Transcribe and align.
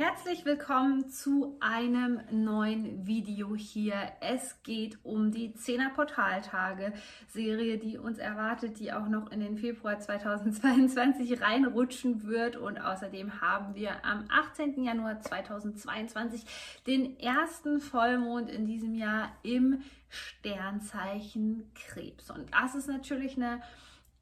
Herzlich 0.00 0.46
willkommen 0.46 1.10
zu 1.10 1.58
einem 1.60 2.22
neuen 2.30 3.06
Video 3.06 3.54
hier. 3.54 4.12
Es 4.22 4.62
geht 4.62 4.96
um 5.02 5.30
die 5.30 5.52
10er 5.52 5.90
Portaltage 5.90 6.94
Serie, 7.28 7.76
die 7.76 7.98
uns 7.98 8.16
erwartet, 8.16 8.80
die 8.80 8.94
auch 8.94 9.08
noch 9.08 9.30
in 9.30 9.40
den 9.40 9.58
Februar 9.58 10.00
2022 10.00 11.38
reinrutschen 11.42 12.26
wird. 12.26 12.56
Und 12.56 12.78
außerdem 12.78 13.42
haben 13.42 13.74
wir 13.74 14.02
am 14.02 14.24
18. 14.30 14.82
Januar 14.82 15.20
2022 15.20 16.46
den 16.86 17.20
ersten 17.20 17.78
Vollmond 17.78 18.48
in 18.48 18.64
diesem 18.64 18.94
Jahr 18.94 19.30
im 19.42 19.82
Sternzeichen 20.08 21.70
Krebs. 21.74 22.30
Und 22.30 22.54
das 22.54 22.74
ist 22.74 22.88
natürlich 22.88 23.36
eine 23.36 23.60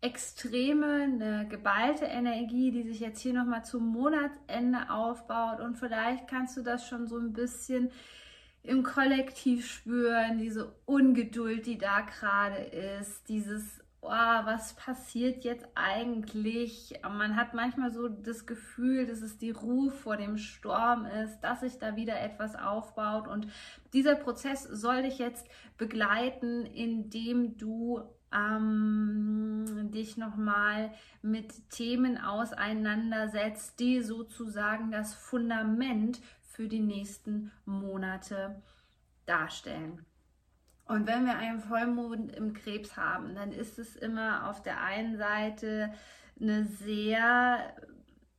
extreme, 0.01 1.03
eine 1.03 1.47
geballte 1.49 2.05
Energie, 2.05 2.71
die 2.71 2.83
sich 2.85 3.01
jetzt 3.01 3.21
hier 3.21 3.33
nochmal 3.33 3.65
zum 3.65 3.87
Monatsende 3.87 4.91
aufbaut. 4.91 5.61
Und 5.61 5.77
vielleicht 5.77 6.29
kannst 6.29 6.57
du 6.57 6.63
das 6.63 6.87
schon 6.87 7.07
so 7.07 7.19
ein 7.19 7.33
bisschen 7.33 7.91
im 8.63 8.83
Kollektiv 8.83 9.67
spüren, 9.69 10.39
diese 10.39 10.73
Ungeduld, 10.85 11.67
die 11.67 11.79
da 11.79 12.03
gerade 12.03 12.59
ist, 12.59 13.29
dieses 13.29 13.81
oh, 14.01 14.09
was 14.09 14.75
passiert 14.75 15.45
jetzt 15.45 15.67
eigentlich? 15.75 16.95
Man 17.03 17.37
hat 17.37 17.55
manchmal 17.55 17.93
so 17.93 18.09
das 18.09 18.47
Gefühl, 18.47 19.07
dass 19.07 19.23
es 19.23 19.39
die 19.39 19.51
Ruhe 19.51 19.91
vor 19.91 20.17
dem 20.17 20.39
Sturm 20.39 21.07
ist, 21.07 21.41
dass 21.41 21.61
sich 21.61 21.79
da 21.79 21.97
wieder 21.97 22.21
etwas 22.21 22.55
aufbaut. 22.55 23.29
Und 23.29 23.49
dieser 23.93 24.15
Prozess 24.15 24.65
soll 24.65 25.03
dich 25.03 25.19
jetzt 25.19 25.47
begleiten, 25.77 26.65
indem 26.67 27.57
du 27.57 28.03
ähm, 28.33 29.91
dich 29.93 30.17
nochmal 30.17 30.93
mit 31.23 31.71
Themen 31.71 32.19
auseinandersetzt, 32.19 33.81
die 33.81 34.01
sozusagen 34.01 34.91
das 34.91 35.15
Fundament 35.15 36.21
für 36.43 36.69
die 36.69 36.81
nächsten 36.81 37.53
Monate 37.65 38.63
darstellen. 39.27 40.05
Und 40.85 41.07
wenn 41.07 41.27
wir 41.27 41.37
einen 41.37 41.61
Vollmond 41.61 42.33
im 42.33 42.55
Krebs 42.55 42.97
haben, 42.97 43.35
dann 43.35 43.53
ist 43.53 43.79
es 43.79 43.95
immer 43.95 44.49
auf 44.49 44.63
der 44.63 44.83
einen 44.83 45.19
Seite 45.19 45.93
eine 46.41 46.65
sehr 46.65 47.75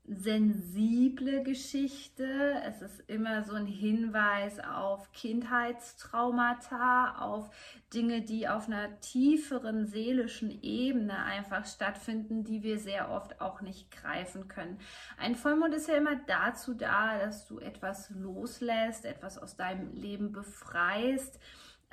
sensible 0.09 1.43
Geschichte. 1.43 2.61
Es 2.65 2.81
ist 2.81 3.01
immer 3.07 3.43
so 3.43 3.53
ein 3.53 3.67
Hinweis 3.67 4.59
auf 4.59 5.11
Kindheitstraumata, 5.11 7.17
auf 7.19 7.51
Dinge, 7.93 8.21
die 8.21 8.47
auf 8.47 8.67
einer 8.67 8.99
tieferen 9.01 9.85
seelischen 9.85 10.63
Ebene 10.63 11.23
einfach 11.23 11.65
stattfinden, 11.65 12.43
die 12.43 12.63
wir 12.63 12.79
sehr 12.79 13.11
oft 13.11 13.39
auch 13.39 13.61
nicht 13.61 13.91
greifen 13.91 14.47
können. 14.47 14.79
Ein 15.17 15.35
Vollmond 15.35 15.75
ist 15.75 15.87
ja 15.87 15.95
immer 15.95 16.15
dazu 16.27 16.73
da, 16.73 17.19
dass 17.19 17.45
du 17.45 17.59
etwas 17.59 18.09
loslässt, 18.09 19.05
etwas 19.05 19.37
aus 19.37 19.55
deinem 19.55 19.93
Leben 19.93 20.31
befreist 20.31 21.39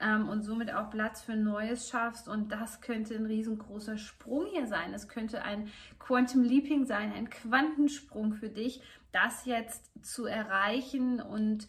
ähm, 0.00 0.28
und 0.28 0.42
somit 0.42 0.72
auch 0.72 0.90
Platz 0.90 1.22
für 1.22 1.36
Neues 1.36 1.88
schaffst. 1.88 2.28
Und 2.28 2.50
das 2.52 2.80
könnte 2.80 3.14
ein 3.14 3.26
riesengroßer 3.26 3.98
Sprung 3.98 4.46
hier 4.46 4.66
sein. 4.66 4.92
Es 4.94 5.08
könnte 5.08 5.42
ein 5.42 5.68
Quantum 5.98 6.42
Leaping 6.42 6.84
sein, 6.84 7.12
ein 7.12 7.30
Quantensprung 7.30 8.34
für 8.34 8.48
dich, 8.48 8.82
das 9.12 9.46
jetzt 9.46 9.90
zu 10.04 10.26
erreichen 10.26 11.20
und 11.20 11.68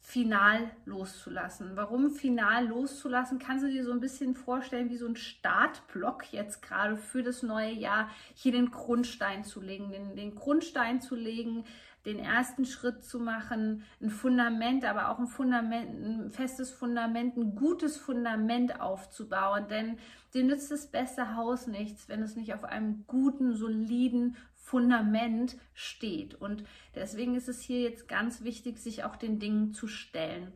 final 0.00 0.70
loszulassen. 0.84 1.72
Warum 1.74 2.10
final 2.10 2.68
loszulassen? 2.68 3.40
Kannst 3.40 3.64
du 3.64 3.68
dir 3.68 3.84
so 3.84 3.90
ein 3.90 3.98
bisschen 3.98 4.36
vorstellen, 4.36 4.88
wie 4.88 4.96
so 4.96 5.06
ein 5.06 5.16
Startblock 5.16 6.32
jetzt 6.32 6.62
gerade 6.62 6.96
für 6.96 7.24
das 7.24 7.42
neue 7.42 7.72
Jahr 7.72 8.08
hier 8.34 8.52
den 8.52 8.70
Grundstein 8.70 9.42
zu 9.42 9.60
legen, 9.60 9.90
den, 9.90 10.14
den 10.14 10.36
Grundstein 10.36 11.00
zu 11.00 11.16
legen, 11.16 11.64
den 12.06 12.20
ersten 12.20 12.64
Schritt 12.64 13.04
zu 13.04 13.18
machen, 13.18 13.82
ein 14.00 14.10
Fundament, 14.10 14.84
aber 14.84 15.10
auch 15.10 15.18
ein 15.18 15.26
Fundament, 15.26 15.90
ein 15.90 16.30
festes 16.30 16.70
Fundament, 16.70 17.36
ein 17.36 17.56
gutes 17.56 17.96
Fundament 17.96 18.80
aufzubauen. 18.80 19.66
Denn 19.68 19.98
dir 20.32 20.44
nützt 20.44 20.70
das 20.70 20.90
beste 20.90 21.34
Haus 21.34 21.66
nichts, 21.66 22.08
wenn 22.08 22.22
es 22.22 22.36
nicht 22.36 22.54
auf 22.54 22.64
einem 22.64 23.04
guten, 23.06 23.56
soliden 23.56 24.36
Fundament 24.54 25.56
steht. 25.74 26.34
Und 26.34 26.64
deswegen 26.94 27.34
ist 27.34 27.48
es 27.48 27.60
hier 27.60 27.80
jetzt 27.80 28.08
ganz 28.08 28.42
wichtig, 28.44 28.78
sich 28.78 29.04
auch 29.04 29.16
den 29.16 29.38
Dingen 29.38 29.72
zu 29.72 29.88
stellen. 29.88 30.52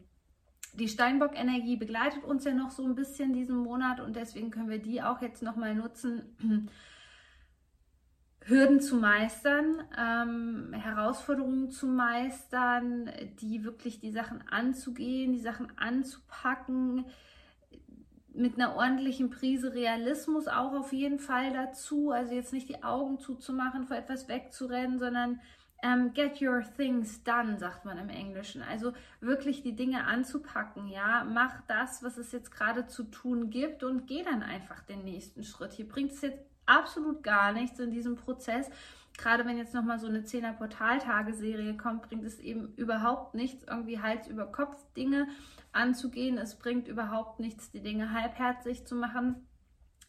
Die 0.75 0.89
Steinbock-Energie 0.89 1.77
begleitet 1.77 2.23
uns 2.23 2.45
ja 2.45 2.55
noch 2.55 2.71
so 2.71 2.85
ein 2.85 2.95
bisschen 2.95 3.33
diesen 3.33 3.57
Monat 3.57 3.99
und 3.99 4.15
deswegen 4.15 4.53
können 4.53 4.69
wir 4.69 4.79
die 4.79 5.03
auch 5.03 5.21
jetzt 5.21 5.43
nochmal 5.43 5.75
nutzen, 5.75 6.69
Hürden 8.47 8.81
zu 8.81 8.97
meistern, 8.97 9.83
ähm, 9.99 10.73
Herausforderungen 10.73 11.71
zu 11.71 11.87
meistern, 11.87 13.11
die 13.41 13.65
wirklich 13.65 14.01
die 14.01 14.11
Sachen 14.11 14.43
anzugehen, 14.49 15.33
die 15.33 15.41
Sachen 15.41 15.73
anzupacken, 15.79 17.05
mit 18.33 18.55
einer 18.55 18.77
ordentlichen 18.77 19.31
Prise 19.31 19.75
Realismus 19.75 20.49
auch 20.49 20.73
auf 20.73 20.93
jeden 20.93 21.19
Fall 21.19 21.53
dazu. 21.53 22.11
Also 22.11 22.35
jetzt 22.35 22.53
nicht 22.53 22.69
die 22.69 22.83
Augen 22.83 23.19
zuzumachen, 23.19 23.87
vor 23.87 23.97
etwas 23.97 24.29
wegzurennen, 24.29 24.99
sondern 24.99 25.41
ähm, 25.83 26.13
get 26.13 26.41
your 26.43 26.63
things 26.77 27.23
done, 27.25 27.59
sagt 27.59 27.85
man 27.85 27.99
im 27.99 28.09
Englischen. 28.09 28.63
Also 28.63 28.93
wirklich 29.21 29.63
die 29.63 29.75
Dinge 29.75 30.05
anzupacken, 30.05 30.89
ja. 30.89 31.25
Mach 31.25 31.61
das, 31.67 32.03
was 32.03 32.19
es 32.19 32.33
jetzt 32.33 32.51
gerade 32.51 32.87
zu 32.87 33.05
tun 33.05 33.51
gibt 33.51 33.83
und 33.83 34.07
geh 34.07 34.23
dann 34.23 34.43
einfach 34.43 34.83
den 34.83 35.05
nächsten 35.05 35.43
Schritt. 35.43 35.73
Hier 35.73 35.89
bringt 35.89 36.13
es 36.13 36.21
jetzt 36.21 36.50
absolut 36.71 37.23
gar 37.23 37.53
nichts 37.53 37.79
in 37.81 37.91
diesem 37.91 38.17
Prozess. 38.17 38.71
Gerade 39.19 39.45
wenn 39.45 39.59
jetzt 39.59 39.75
nochmal 39.75 39.99
so 39.99 40.07
eine 40.07 40.21
10er 40.21 40.55
Portaltageserie 40.55 41.77
kommt, 41.77 42.03
bringt 42.03 42.25
es 42.25 42.39
eben 42.39 42.73
überhaupt 42.77 43.35
nichts, 43.35 43.65
irgendwie 43.65 44.01
Hals 44.01 44.29
über 44.29 44.47
Kopf 44.47 44.77
Dinge 44.97 45.29
anzugehen. 45.73 46.39
Es 46.39 46.59
bringt 46.59 46.89
überhaupt 46.89 47.41
nichts, 47.41 47.71
die 47.71 47.83
Dinge 47.83 48.13
halbherzig 48.13 48.87
zu 48.87 48.95
machen. 48.95 49.47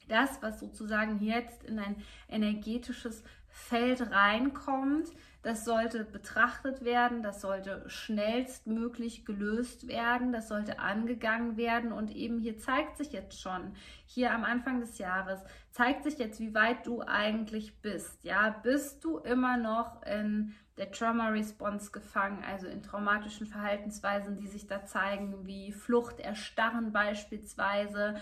Das, 0.07 0.41
was 0.41 0.59
sozusagen 0.59 1.19
jetzt 1.19 1.63
in 1.63 1.79
ein 1.79 1.95
energetisches 2.29 3.23
Feld 3.47 4.11
reinkommt, 4.11 5.09
das 5.44 5.66
sollte 5.66 6.03
betrachtet 6.03 6.85
werden, 6.85 7.24
das 7.24 7.41
sollte 7.41 7.84
schnellstmöglich 7.88 9.25
gelöst 9.25 9.88
werden, 9.88 10.31
das 10.31 10.47
sollte 10.47 10.79
angegangen 10.79 11.57
werden 11.57 11.91
und 11.91 12.16
eben 12.16 12.40
hier 12.40 12.59
zeigt 12.59 12.97
sich 12.97 13.12
jetzt 13.12 13.41
schon, 13.41 13.74
hier 14.06 14.34
am 14.34 14.44
Anfang 14.44 14.80
des 14.80 15.00
Jahres, 15.00 15.40
zeigt 15.72 16.03
sich 16.03 16.19
jetzt, 16.19 16.40
wie 16.40 16.53
weit 16.53 16.85
du 16.85 17.01
eigentlich 17.01 17.81
bist. 17.81 18.24
Ja, 18.24 18.50
bist 18.50 19.03
du 19.03 19.18
immer 19.18 19.57
noch 19.57 20.03
in 20.03 20.53
der 20.78 20.91
Trauma 20.91 21.30
Response 21.30 21.91
gefangen, 21.91 22.44
also 22.44 22.68
in 22.68 22.84
traumatischen 22.84 23.47
Verhaltensweisen, 23.47 24.35
die 24.35 24.47
sich 24.47 24.68
da 24.68 24.85
zeigen, 24.85 25.46
wie 25.46 25.72
Flucht, 25.72 26.19
Erstarren 26.19 26.91
beispielsweise 26.91 28.16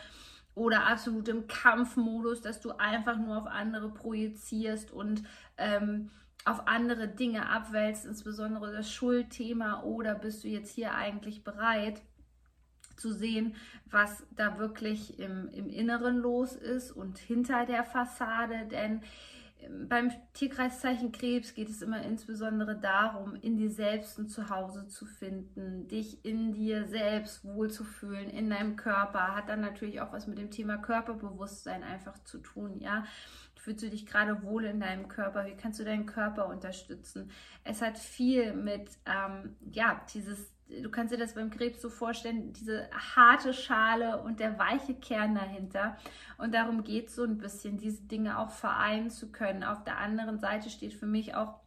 oder 0.55 0.87
absolut 0.87 1.27
im 1.27 1.47
Kampfmodus, 1.47 2.41
dass 2.41 2.59
du 2.59 2.71
einfach 2.71 3.17
nur 3.17 3.37
auf 3.37 3.47
andere 3.47 3.89
projizierst 3.89 4.91
und 4.91 5.23
ähm, 5.57 6.11
auf 6.45 6.67
andere 6.67 7.07
Dinge 7.07 7.49
abwälzt, 7.49 8.05
insbesondere 8.05 8.71
das 8.71 8.91
Schuldthema, 8.91 9.83
oder 9.83 10.15
bist 10.15 10.43
du 10.43 10.47
jetzt 10.47 10.73
hier 10.73 10.95
eigentlich 10.95 11.43
bereit 11.43 12.01
zu 12.95 13.11
sehen, 13.13 13.55
was 13.85 14.25
da 14.31 14.59
wirklich 14.59 15.19
im, 15.19 15.49
im 15.49 15.69
Inneren 15.69 16.17
los 16.17 16.55
ist 16.55 16.91
und 16.91 17.17
hinter 17.17 17.65
der 17.65 17.83
Fassade, 17.83 18.67
denn 18.69 19.01
ähm, 19.61 19.87
beim 19.87 20.11
Tierkreiszeichen 20.33 21.11
Krebs 21.11 21.53
geht 21.53 21.69
es 21.69 21.81
immer 21.81 22.01
insbesondere 22.01 22.77
darum, 22.77 23.35
in 23.35 23.57
dir 23.57 23.69
selbst 23.69 24.17
ein 24.17 24.27
Zuhause 24.27 24.87
zu 24.87 25.05
finden, 25.05 25.87
dich 25.87 26.23
in 26.23 26.53
dir 26.53 26.87
selbst 26.87 27.43
wohlzufühlen, 27.43 28.29
in 28.29 28.49
deinem 28.49 28.75
Körper. 28.75 29.35
Hat 29.35 29.49
dann 29.49 29.61
natürlich 29.61 30.01
auch 30.01 30.13
was 30.13 30.27
mit 30.27 30.37
dem 30.37 30.51
Thema 30.51 30.77
Körperbewusstsein 30.77 31.83
einfach 31.83 32.23
zu 32.23 32.39
tun, 32.39 32.79
ja. 32.79 33.05
Fühlst 33.59 33.83
du 33.83 33.89
dich 33.89 34.05
gerade 34.05 34.41
wohl 34.43 34.63
in 34.63 34.79
deinem 34.79 35.09
Körper? 35.09 35.45
Wie 35.45 35.55
kannst 35.55 35.79
du 35.79 35.83
deinen 35.83 36.05
Körper 36.05 36.47
unterstützen? 36.47 37.29
Es 37.65 37.81
hat 37.81 37.97
viel 37.97 38.53
mit, 38.53 38.89
ähm, 39.05 39.57
ja, 39.71 40.01
dieses, 40.13 40.53
du 40.69 40.89
kannst 40.89 41.13
dir 41.13 41.17
das 41.17 41.35
beim 41.35 41.49
Krebs 41.49 41.81
so 41.81 41.89
vorstellen, 41.89 42.53
diese 42.53 42.89
harte 42.91 43.53
Schale 43.53 44.21
und 44.21 44.39
der 44.39 44.57
weiche 44.57 44.95
Kern 44.95 45.35
dahinter. 45.35 45.97
Und 46.37 46.53
darum 46.53 46.85
geht 46.85 47.09
es 47.09 47.15
so 47.15 47.25
ein 47.25 47.37
bisschen, 47.37 47.77
diese 47.77 48.03
Dinge 48.03 48.39
auch 48.39 48.51
vereinen 48.51 49.09
zu 49.09 49.29
können. 49.29 49.65
Auf 49.65 49.83
der 49.83 49.97
anderen 49.97 50.39
Seite 50.39 50.69
steht 50.69 50.93
für 50.93 51.07
mich 51.07 51.35
auch 51.35 51.59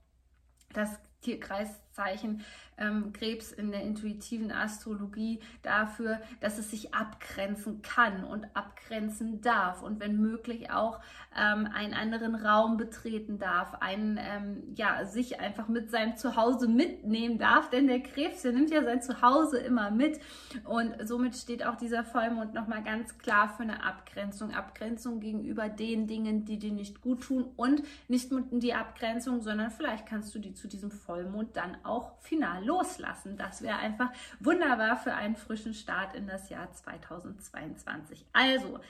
das 0.72 0.98
Tierkreis 1.20 1.68
Zeichen 1.92 2.44
ähm, 2.78 3.12
Krebs 3.12 3.52
in 3.52 3.70
der 3.70 3.82
intuitiven 3.82 4.50
Astrologie 4.50 5.40
dafür, 5.62 6.20
dass 6.40 6.58
es 6.58 6.70
sich 6.70 6.94
abgrenzen 6.94 7.82
kann 7.82 8.24
und 8.24 8.46
abgrenzen 8.54 9.40
darf 9.40 9.82
und 9.82 10.00
wenn 10.00 10.20
möglich 10.20 10.70
auch 10.70 11.00
ähm, 11.36 11.68
einen 11.72 11.94
anderen 11.94 12.34
Raum 12.34 12.76
betreten 12.76 13.38
darf, 13.38 13.74
einen, 13.80 14.18
ähm, 14.20 14.62
ja, 14.74 15.04
sich 15.04 15.40
einfach 15.40 15.68
mit 15.68 15.90
seinem 15.90 16.16
Zuhause 16.16 16.68
mitnehmen 16.68 17.38
darf, 17.38 17.70
denn 17.70 17.86
der 17.86 18.00
Krebs, 18.00 18.42
der 18.42 18.52
nimmt 18.52 18.70
ja 18.70 18.82
sein 18.82 19.02
Zuhause 19.02 19.58
immer 19.58 19.90
mit 19.90 20.20
und 20.64 20.94
somit 21.06 21.36
steht 21.36 21.64
auch 21.64 21.76
dieser 21.76 22.04
Vollmond 22.04 22.54
nochmal 22.54 22.82
ganz 22.82 23.18
klar 23.18 23.48
für 23.48 23.62
eine 23.62 23.84
Abgrenzung. 23.84 24.52
Abgrenzung 24.52 25.20
gegenüber 25.20 25.68
den 25.68 26.06
Dingen, 26.06 26.44
die 26.44 26.58
dir 26.58 26.72
nicht 26.72 27.00
gut 27.00 27.22
tun 27.22 27.50
und 27.56 27.82
nicht 28.08 28.30
nur 28.30 28.42
die 28.50 28.74
Abgrenzung, 28.74 29.40
sondern 29.40 29.70
vielleicht 29.70 30.06
kannst 30.06 30.34
du 30.34 30.38
die 30.38 30.54
zu 30.54 30.68
diesem 30.68 30.90
Vollmond 30.90 31.56
dann 31.56 31.76
auch 31.84 32.18
final 32.20 32.64
loslassen. 32.64 33.36
Das 33.36 33.62
wäre 33.62 33.78
einfach 33.78 34.10
wunderbar 34.40 34.96
für 34.96 35.14
einen 35.14 35.36
frischen 35.36 35.74
Start 35.74 36.14
in 36.14 36.26
das 36.26 36.48
Jahr 36.48 36.72
2022. 36.72 38.24
Also, 38.32 38.80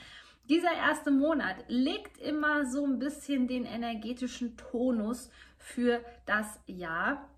dieser 0.49 0.73
erste 0.73 1.11
Monat 1.11 1.57
legt 1.69 2.19
immer 2.19 2.67
so 2.67 2.85
ein 2.85 2.99
bisschen 2.99 3.47
den 3.47 3.65
energetischen 3.65 4.57
Tonus 4.57 5.31
für 5.57 6.05
das 6.27 6.59
Jahr. 6.67 7.29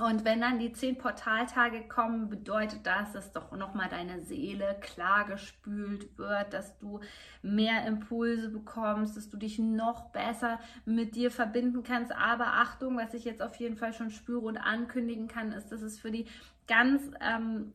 Und 0.00 0.24
wenn 0.24 0.40
dann 0.40 0.58
die 0.58 0.72
zehn 0.72 0.96
Portaltage 0.96 1.86
kommen, 1.86 2.30
bedeutet 2.30 2.86
das, 2.86 3.12
dass 3.12 3.30
doch 3.32 3.52
nochmal 3.52 3.90
deine 3.90 4.22
Seele 4.22 4.78
klar 4.80 5.26
gespült 5.26 6.16
wird, 6.16 6.54
dass 6.54 6.78
du 6.78 7.00
mehr 7.42 7.86
Impulse 7.86 8.48
bekommst, 8.48 9.18
dass 9.18 9.28
du 9.28 9.36
dich 9.36 9.58
noch 9.58 10.10
besser 10.10 10.60
mit 10.86 11.14
dir 11.14 11.30
verbinden 11.30 11.82
kannst. 11.82 12.10
Aber 12.10 12.46
Achtung, 12.46 12.96
was 12.96 13.12
ich 13.12 13.24
jetzt 13.24 13.42
auf 13.42 13.56
jeden 13.56 13.76
Fall 13.76 13.92
schon 13.92 14.10
spüre 14.10 14.46
und 14.46 14.56
ankündigen 14.56 15.28
kann, 15.28 15.52
ist, 15.52 15.70
dass 15.70 15.82
es 15.82 15.98
für 15.98 16.10
die 16.10 16.26
ganz 16.66 17.02
ähm, 17.20 17.74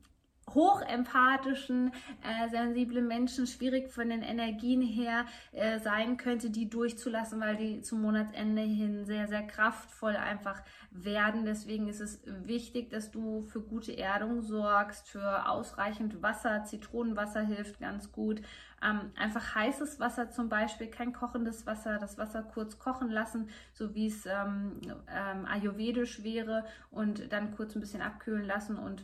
hochempathischen, 0.54 1.92
äh, 2.24 2.50
sensiblen 2.50 3.08
Menschen 3.08 3.48
schwierig 3.48 3.92
von 3.92 4.10
den 4.10 4.22
Energien 4.22 4.82
her 4.82 5.26
äh, 5.52 5.80
sein 5.80 6.18
könnte, 6.18 6.50
die 6.50 6.70
durchzulassen, 6.70 7.40
weil 7.40 7.58
die 7.58 7.82
zum 7.82 8.02
Monatsende 8.02 8.62
hin 8.62 9.06
sehr, 9.06 9.28
sehr 9.28 9.44
kraftvoll 9.44 10.16
einfach 10.16 10.62
werden. 10.92 11.46
Deswegen 11.46 11.88
ist 11.88 12.00
es 12.00 12.22
wichtig, 12.26 12.90
dass 12.90 13.12
du 13.12 13.44
für 13.44 13.62
gute 13.62 13.98
Erdung 13.98 14.42
sorgst, 14.42 15.10
für 15.10 15.50
ausreichend 15.50 16.22
Wasser. 16.22 16.64
Zitronenwasser 16.64 17.42
hilft 17.42 17.80
ganz 17.80 18.12
gut. 18.12 18.42
Ähm, 18.82 19.12
einfach 19.16 19.56
heißes 19.56 20.00
Wasser 20.00 20.30
zum 20.30 20.50
Beispiel, 20.50 20.88
kein 20.88 21.12
kochendes 21.12 21.66
Wasser, 21.66 21.98
das 21.98 22.18
Wasser 22.18 22.44
kurz 22.44 22.78
kochen 22.78 23.10
lassen, 23.10 23.50
so 23.74 23.96
wie 23.96 24.08
es 24.08 24.26
ähm, 24.26 24.80
ähm, 25.10 25.46
ayurvedisch 25.46 26.24
wäre 26.24 26.64
und 26.92 27.32
dann 27.34 27.56
kurz 27.56 27.76
ein 27.76 27.82
bisschen 27.82 28.02
abkühlen 28.02 28.46
lassen 28.46 28.78
und 28.78 29.04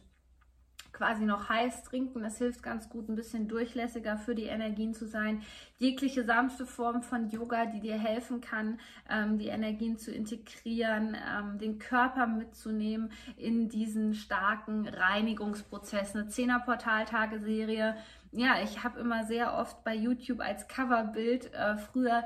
quasi 0.94 1.26
noch 1.26 1.50
heiß 1.50 1.84
trinken. 1.84 2.22
Das 2.22 2.38
hilft 2.38 2.64
ganz 2.64 2.88
gut, 2.88 3.10
ein 3.10 3.16
bisschen 3.16 3.48
durchlässiger 3.48 4.18
für 4.18 4.36
die 4.36 4.46
Energien 4.46 4.94
zu 4.94 5.08
sein. 5.08 5.42
Jegliche 5.80 6.24
sanfte 6.24 6.66
Form 6.66 7.02
von 7.02 7.30
Yoga, 7.30 7.66
die 7.66 7.82
dir 7.82 7.98
helfen 7.98 8.40
kann, 8.40 8.80
ähm, 9.10 9.38
die 9.38 9.48
Energien 9.48 9.98
zu 9.98 10.12
integrieren, 10.12 11.16
ähm, 11.16 11.58
den 11.58 11.80
Körper 11.80 12.28
mitzunehmen 12.28 13.12
in 13.36 13.68
diesen 13.68 14.14
starken 14.14 14.88
Reinigungsprozess. 14.88 16.16
Eine 16.16 16.28
Zehner-Portaltage-Serie. 16.28 17.98
Ja, 18.32 18.62
ich 18.64 18.84
habe 18.84 19.00
immer 19.00 19.26
sehr 19.26 19.58
oft 19.58 19.84
bei 19.84 19.96
YouTube 19.96 20.40
als 20.40 20.68
Coverbild 20.68 21.54
äh, 21.54 21.78
früher 21.78 22.24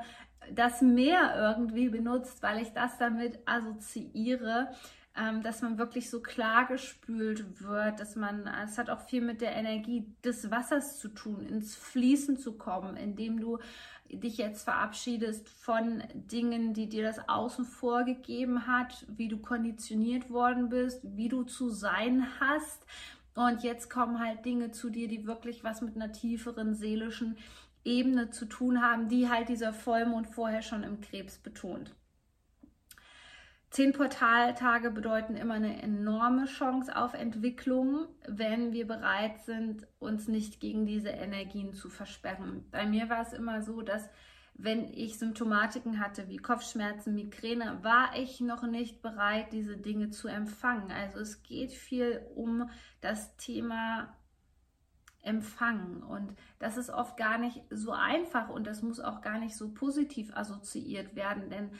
das 0.54 0.80
Meer 0.82 1.34
irgendwie 1.36 1.88
benutzt, 1.88 2.42
weil 2.42 2.62
ich 2.62 2.72
das 2.72 2.96
damit 2.98 3.38
assoziiere 3.46 4.68
ähm, 5.18 5.42
dass 5.42 5.62
man 5.62 5.78
wirklich 5.78 6.10
so 6.10 6.20
klar 6.20 6.66
gespült 6.66 7.60
wird, 7.60 8.00
dass 8.00 8.16
man, 8.16 8.46
es 8.64 8.78
hat 8.78 8.90
auch 8.90 9.00
viel 9.00 9.20
mit 9.20 9.40
der 9.40 9.56
Energie 9.56 10.06
des 10.24 10.50
Wassers 10.50 10.98
zu 10.98 11.08
tun, 11.08 11.46
ins 11.46 11.74
Fließen 11.74 12.38
zu 12.38 12.56
kommen, 12.56 12.96
indem 12.96 13.40
du 13.40 13.58
dich 14.10 14.38
jetzt 14.38 14.64
verabschiedest 14.64 15.48
von 15.48 16.02
Dingen, 16.14 16.72
die 16.72 16.88
dir 16.88 17.02
das 17.02 17.28
Außen 17.28 17.64
vorgegeben 17.64 18.66
hat, 18.66 19.06
wie 19.08 19.28
du 19.28 19.38
konditioniert 19.38 20.30
worden 20.30 20.68
bist, 20.68 21.00
wie 21.02 21.28
du 21.28 21.42
zu 21.42 21.68
sein 21.68 22.26
hast. 22.40 22.86
Und 23.34 23.62
jetzt 23.62 23.90
kommen 23.90 24.18
halt 24.18 24.44
Dinge 24.44 24.70
zu 24.70 24.90
dir, 24.90 25.08
die 25.08 25.26
wirklich 25.26 25.62
was 25.62 25.82
mit 25.82 25.96
einer 25.96 26.12
tieferen 26.12 26.74
seelischen 26.74 27.36
Ebene 27.84 28.30
zu 28.30 28.46
tun 28.46 28.82
haben, 28.82 29.08
die 29.08 29.28
halt 29.28 29.48
dieser 29.48 29.72
Vollmond 29.72 30.28
vorher 30.28 30.62
schon 30.62 30.82
im 30.82 31.00
Krebs 31.00 31.38
betont. 31.38 31.94
Zehn 33.70 33.92
Portaltage 33.92 34.90
bedeuten 34.90 35.36
immer 35.36 35.54
eine 35.54 35.82
enorme 35.82 36.46
Chance 36.46 36.96
auf 36.96 37.12
Entwicklung, 37.12 38.06
wenn 38.26 38.72
wir 38.72 38.86
bereit 38.86 39.40
sind, 39.40 39.86
uns 39.98 40.26
nicht 40.26 40.58
gegen 40.58 40.86
diese 40.86 41.10
Energien 41.10 41.74
zu 41.74 41.90
versperren. 41.90 42.64
Bei 42.70 42.86
mir 42.86 43.10
war 43.10 43.20
es 43.20 43.34
immer 43.34 43.60
so, 43.60 43.82
dass 43.82 44.08
wenn 44.54 44.92
ich 44.92 45.18
Symptomatiken 45.18 46.00
hatte 46.00 46.28
wie 46.28 46.38
Kopfschmerzen, 46.38 47.14
Migräne, 47.14 47.78
war 47.82 48.16
ich 48.16 48.40
noch 48.40 48.62
nicht 48.62 49.02
bereit, 49.02 49.52
diese 49.52 49.76
Dinge 49.76 50.10
zu 50.10 50.28
empfangen. 50.28 50.90
Also 50.90 51.20
es 51.20 51.42
geht 51.42 51.70
viel 51.70 52.26
um 52.34 52.68
das 53.00 53.36
Thema 53.36 54.16
Empfangen 55.20 56.02
und 56.02 56.34
das 56.58 56.76
ist 56.76 56.90
oft 56.90 57.16
gar 57.16 57.38
nicht 57.38 57.62
so 57.70 57.92
einfach 57.92 58.48
und 58.48 58.66
das 58.66 58.82
muss 58.82 58.98
auch 58.98 59.20
gar 59.20 59.38
nicht 59.38 59.56
so 59.56 59.74
positiv 59.74 60.34
assoziiert 60.34 61.14
werden, 61.16 61.50
denn 61.50 61.70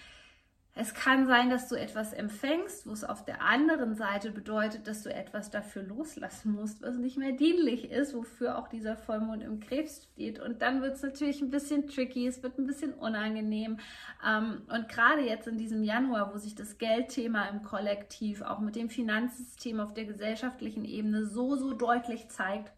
es 0.81 0.95
kann 0.95 1.27
sein, 1.27 1.51
dass 1.51 1.69
du 1.69 1.75
etwas 1.75 2.13
empfängst, 2.13 2.87
wo 2.87 2.93
es 2.93 3.03
auf 3.03 3.25
der 3.25 3.43
anderen 3.43 3.97
Seite 3.97 4.31
bedeutet, 4.31 4.87
dass 4.87 5.03
du 5.03 5.13
etwas 5.13 5.51
dafür 5.51 5.83
loslassen 5.83 6.53
musst, 6.53 6.83
was 6.83 6.97
nicht 6.99 7.19
mehr 7.19 7.33
dienlich 7.33 7.91
ist, 7.91 8.15
wofür 8.15 8.57
auch 8.57 8.69
dieser 8.69 8.97
Vollmond 8.97 9.43
im 9.43 9.59
Krebs 9.59 10.05
steht. 10.05 10.39
Und 10.39 10.63
dann 10.63 10.81
wird 10.81 10.95
es 10.95 11.03
natürlich 11.03 11.43
ein 11.43 11.51
bisschen 11.51 11.89
tricky, 11.89 12.29
es 12.29 12.45
wird 12.45 12.59
ein 12.59 12.67
bisschen 12.67 12.95
unangenehm. 12.95 13.79
Ähm, 14.25 14.63
und 14.73 14.89
gerade 14.89 15.23
jetzt 15.23 15.49
in 15.49 15.59
diesem 15.59 15.83
Januar, 15.83 16.33
wo 16.33 16.39
sich 16.39 16.55
das 16.55 16.79
Geldthema 16.79 17.49
im 17.49 17.65
Kollektiv, 17.65 18.43
auch 18.43 18.61
mit 18.61 18.77
dem 18.77 18.89
Finanzsystem 18.89 19.81
auf 19.81 19.95
der 19.95 20.05
gesellschaftlichen 20.05 20.85
Ebene 20.85 21.27
so, 21.27 21.57
so 21.57 21.73
deutlich 21.73 22.29
zeigt, 22.29 22.73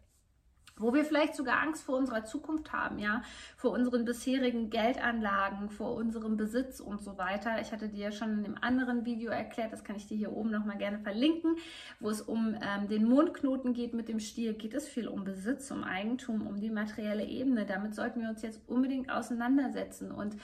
wo 0.77 0.93
wir 0.93 1.05
vielleicht 1.05 1.35
sogar 1.35 1.61
Angst 1.61 1.83
vor 1.83 1.97
unserer 1.97 2.23
Zukunft 2.23 2.73
haben, 2.73 2.99
ja, 2.99 3.21
vor 3.55 3.71
unseren 3.71 4.05
bisherigen 4.05 4.69
Geldanlagen, 4.69 5.69
vor 5.69 5.95
unserem 5.95 6.37
Besitz 6.37 6.79
und 6.79 7.01
so 7.01 7.17
weiter. 7.17 7.61
Ich 7.61 7.71
hatte 7.71 7.89
dir 7.89 8.05
ja 8.05 8.11
schon 8.11 8.39
in 8.39 8.45
einem 8.45 8.57
anderen 8.61 9.05
Video 9.05 9.31
erklärt, 9.31 9.73
das 9.73 9.83
kann 9.83 9.95
ich 9.95 10.07
dir 10.07 10.17
hier 10.17 10.31
oben 10.31 10.51
nochmal 10.51 10.77
gerne 10.77 10.99
verlinken, 10.99 11.55
wo 11.99 12.09
es 12.09 12.21
um 12.21 12.55
ähm, 12.61 12.87
den 12.87 13.07
Mondknoten 13.07 13.73
geht 13.73 13.93
mit 13.93 14.07
dem 14.07 14.19
Stier, 14.19 14.53
geht 14.53 14.73
es 14.73 14.87
viel 14.87 15.07
um 15.07 15.23
Besitz, 15.23 15.71
um 15.71 15.83
Eigentum, 15.83 16.47
um 16.47 16.59
die 16.59 16.69
materielle 16.69 17.25
Ebene. 17.25 17.65
Damit 17.65 17.95
sollten 17.95 18.21
wir 18.21 18.29
uns 18.29 18.41
jetzt 18.41 18.61
unbedingt 18.67 19.11
auseinandersetzen 19.11 20.11
und 20.11 20.35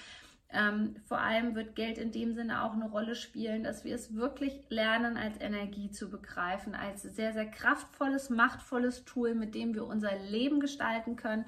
ähm, 0.49 0.95
vor 1.05 1.19
allem 1.19 1.55
wird 1.55 1.75
Geld 1.75 1.97
in 1.97 2.11
dem 2.11 2.33
Sinne 2.33 2.63
auch 2.63 2.73
eine 2.73 2.89
Rolle 2.89 3.15
spielen, 3.15 3.63
dass 3.63 3.83
wir 3.83 3.93
es 3.93 4.15
wirklich 4.15 4.61
lernen, 4.69 5.17
als 5.17 5.39
Energie 5.41 5.91
zu 5.91 6.09
begreifen, 6.09 6.73
als 6.73 7.01
sehr, 7.01 7.33
sehr 7.33 7.45
kraftvolles, 7.45 8.29
machtvolles 8.29 9.03
Tool, 9.03 9.35
mit 9.35 9.55
dem 9.55 9.73
wir 9.73 9.85
unser 9.85 10.15
Leben 10.17 10.59
gestalten 10.59 11.17
können 11.17 11.45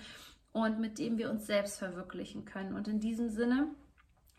und 0.51 0.79
mit 0.79 0.99
dem 0.99 1.17
wir 1.17 1.29
uns 1.29 1.45
selbst 1.45 1.79
verwirklichen 1.79 2.43
können. 2.43 2.73
Und 2.73 2.87
in 2.89 2.99
diesem 2.99 3.29
Sinne 3.29 3.67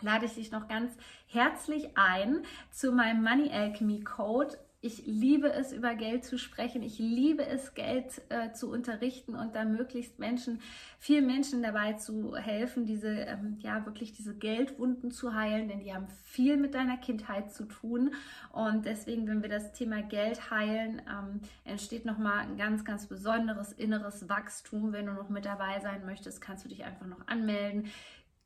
lade 0.02 0.26
ich 0.26 0.34
dich 0.34 0.50
noch 0.50 0.68
ganz 0.68 0.94
herzlich 1.26 1.96
ein 1.96 2.42
zu 2.70 2.92
meinem 2.92 3.22
Money 3.22 3.50
Alchemy 3.50 4.00
Code 4.00 4.58
ich 4.82 5.06
liebe 5.06 5.52
es, 5.52 5.72
über 5.72 5.94
Geld 5.94 6.24
zu 6.24 6.38
sprechen. 6.38 6.82
Ich 6.82 6.98
liebe 6.98 7.46
es, 7.46 7.74
Geld 7.74 8.22
äh, 8.30 8.52
zu 8.52 8.70
unterrichten 8.70 9.34
und 9.34 9.54
da 9.54 9.64
möglichst 9.64 10.18
Menschen, 10.18 10.60
vielen 10.98 11.26
Menschen 11.26 11.62
dabei 11.62 11.94
zu 11.94 12.34
helfen, 12.34 12.86
diese, 12.86 13.08
ähm, 13.08 13.58
ja, 13.60 13.84
wirklich 13.84 14.12
diese 14.12 14.34
Geldwunden 14.34 15.10
zu 15.10 15.34
heilen, 15.34 15.68
denn 15.68 15.80
die 15.80 15.92
haben 15.92 16.08
viel 16.24 16.56
mit 16.56 16.74
deiner 16.74 16.96
Kindheit 16.96 17.52
zu 17.52 17.66
tun. 17.66 18.14
Und 18.52 18.86
deswegen, 18.86 19.26
wenn 19.28 19.42
wir 19.42 19.50
das 19.50 19.72
Thema 19.72 20.02
Geld 20.02 20.50
heilen, 20.50 21.02
ähm, 21.08 21.40
entsteht 21.64 22.06
nochmal 22.06 22.38
ein 22.38 22.56
ganz, 22.56 22.82
ganz 22.82 23.06
besonderes 23.06 23.72
inneres 23.72 24.30
Wachstum. 24.30 24.92
Wenn 24.92 25.06
du 25.06 25.12
noch 25.12 25.28
mit 25.28 25.44
dabei 25.44 25.78
sein 25.80 26.06
möchtest, 26.06 26.40
kannst 26.40 26.64
du 26.64 26.70
dich 26.70 26.84
einfach 26.84 27.06
noch 27.06 27.28
anmelden. 27.28 27.90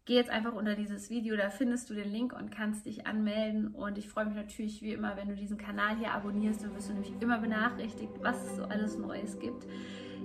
Geh 0.07 0.17
jetzt 0.17 0.29
einfach 0.29 0.53
unter 0.53 0.75
dieses 0.75 1.09
Video, 1.09 1.35
da 1.35 1.49
findest 1.49 1.89
du 1.89 1.95
den 1.95 2.13
Link 2.13 2.35
und 2.39 2.51
kannst 2.51 2.85
dich 2.85 3.07
anmelden. 3.07 3.69
Und 3.69 3.97
ich 3.97 4.07
freue 4.07 4.27
mich 4.27 4.35
natürlich 4.35 4.83
wie 4.83 4.93
immer, 4.93 5.17
wenn 5.17 5.29
du 5.29 5.35
diesen 5.35 5.57
Kanal 5.57 5.97
hier 5.97 6.13
abonnierst, 6.13 6.63
dann 6.63 6.75
wirst 6.75 6.91
du 6.91 6.93
nämlich 6.93 7.15
immer 7.21 7.39
benachrichtigt, 7.39 8.13
was 8.21 8.37
es 8.45 8.57
so 8.57 8.65
alles 8.65 8.99
Neues 8.99 9.39
gibt. 9.39 9.67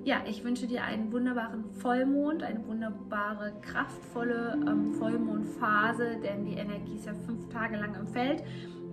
Ja, 0.04 0.22
ich 0.28 0.44
wünsche 0.44 0.68
dir 0.68 0.84
einen 0.84 1.14
wunderbaren 1.14 1.64
Vollmond, 1.64 2.44
eine 2.44 2.66
wunderbare, 2.68 3.54
kraftvolle 3.62 4.60
ähm, 4.68 4.94
Vollmondphase, 4.96 6.18
denn 6.22 6.44
die 6.44 6.56
Energie 6.56 6.96
ist 6.96 7.06
ja 7.06 7.14
fünf 7.14 7.48
Tage 7.48 7.78
lang 7.78 7.96
im 7.96 8.08
Feld 8.08 8.44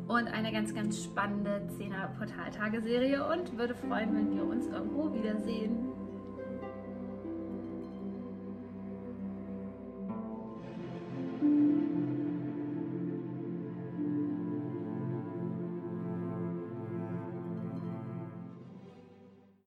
und 0.06 0.28
eine 0.28 0.52
ganz, 0.52 0.72
ganz 0.72 1.02
spannende 1.02 1.68
10er 1.80 2.16
Portaltageserie 2.16 3.26
und 3.26 3.58
würde 3.58 3.74
freuen, 3.74 4.14
wenn 4.14 4.36
wir 4.36 4.44
uns 4.44 4.68
irgendwo 4.68 5.12
wiedersehen. 5.12 6.05